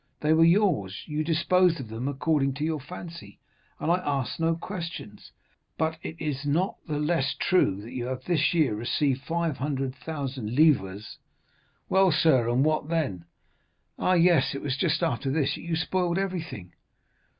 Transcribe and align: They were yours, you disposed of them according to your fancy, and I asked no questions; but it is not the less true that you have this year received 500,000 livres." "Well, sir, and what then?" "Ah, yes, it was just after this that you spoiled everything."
They 0.21 0.33
were 0.33 0.43
yours, 0.43 1.03
you 1.05 1.23
disposed 1.23 1.79
of 1.79 1.89
them 1.89 2.07
according 2.07 2.55
to 2.55 2.63
your 2.63 2.79
fancy, 2.79 3.39
and 3.79 3.91
I 3.91 3.97
asked 3.97 4.39
no 4.39 4.55
questions; 4.55 5.31
but 5.77 5.99
it 6.01 6.19
is 6.19 6.43
not 6.43 6.77
the 6.87 6.97
less 6.97 7.35
true 7.35 7.79
that 7.81 7.91
you 7.91 8.05
have 8.07 8.23
this 8.23 8.51
year 8.51 8.73
received 8.73 9.21
500,000 9.21 10.55
livres." 10.55 11.19
"Well, 11.87 12.11
sir, 12.11 12.49
and 12.49 12.65
what 12.65 12.87
then?" 12.89 13.25
"Ah, 13.99 14.13
yes, 14.13 14.55
it 14.55 14.63
was 14.63 14.75
just 14.75 15.03
after 15.03 15.29
this 15.29 15.53
that 15.53 15.61
you 15.61 15.75
spoiled 15.75 16.17
everything." 16.17 16.73